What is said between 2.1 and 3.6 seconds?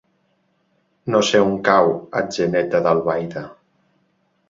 Atzeneta d'Albaida.